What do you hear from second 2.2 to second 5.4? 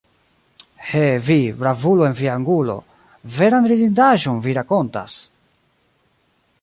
via angulo, veran ridindaĵon vi rakontas!